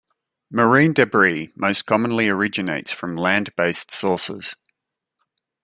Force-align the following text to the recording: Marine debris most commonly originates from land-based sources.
Marine 0.49 0.93
debris 0.93 1.51
most 1.55 1.85
commonly 1.85 2.27
originates 2.27 2.91
from 2.91 3.15
land-based 3.15 3.91
sources. 3.91 4.55